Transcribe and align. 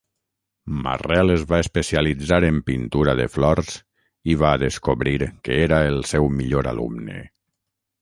Marrel 0.85 1.33
es 1.33 1.43
va 1.51 1.59
especialitzar 1.63 2.39
en 2.47 2.57
pintura 2.71 3.15
de 3.21 3.29
flors 3.35 3.71
i 4.35 4.41
va 4.43 4.57
descobrir 4.67 5.17
que 5.47 5.63
era 5.71 5.83
el 5.95 6.05
seu 6.15 6.31
millor 6.43 6.75
alumne. 6.77 7.25